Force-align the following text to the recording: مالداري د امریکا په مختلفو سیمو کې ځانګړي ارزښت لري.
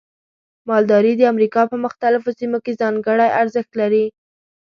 مالداري 0.69 1.13
د 1.17 1.21
امریکا 1.33 1.61
په 1.71 1.77
مختلفو 1.85 2.29
سیمو 2.39 2.57
کې 2.65 2.77
ځانګړي 2.81 3.27
ارزښت 3.41 3.71
لري. 3.81 4.05